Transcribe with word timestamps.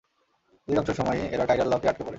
অধিকাংশ 0.67 0.89
সময়ই 0.97 1.25
এরা 1.33 1.45
টাইডাল 1.45 1.67
লক- 1.69 1.85
এ 1.85 1.87
আটকে 1.87 2.03
পড়ে। 2.03 2.09